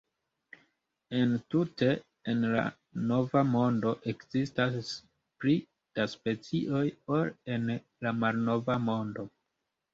Entute 1.17 1.89
en 2.33 2.41
la 2.53 2.63
Nova 3.11 3.43
Mondo 3.57 3.93
ekzistas 4.13 4.91
pli 5.45 5.55
da 6.01 6.09
specioj 6.17 6.83
ol 7.21 7.33
en 7.59 7.73
la 8.09 8.19
Malnova 8.25 8.83
Mondo. 8.91 9.31